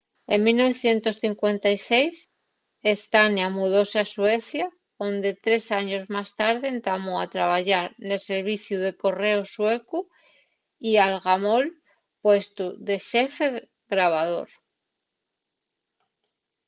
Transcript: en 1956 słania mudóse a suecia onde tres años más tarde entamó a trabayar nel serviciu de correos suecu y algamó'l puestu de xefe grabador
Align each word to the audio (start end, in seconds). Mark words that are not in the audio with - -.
en 0.33 0.39
1956 0.47 2.13
słania 2.99 3.47
mudóse 3.57 3.97
a 4.03 4.09
suecia 4.13 4.67
onde 5.07 5.29
tres 5.45 5.63
años 5.81 6.03
más 6.15 6.29
tarde 6.41 6.65
entamó 6.75 7.13
a 7.21 7.27
trabayar 7.35 7.87
nel 8.07 8.21
serviciu 8.31 8.77
de 8.85 8.91
correos 9.03 9.47
suecu 9.55 9.99
y 10.89 10.91
algamó'l 11.05 11.65
puestu 12.23 12.65
de 12.87 12.95
xefe 13.09 13.47
grabador 13.91 14.47